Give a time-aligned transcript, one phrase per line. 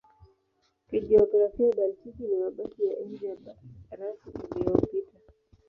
[0.89, 3.35] Kijiografia Baltiki ni mabaki ya Enzi ya
[3.85, 5.17] Barafu iliyopita.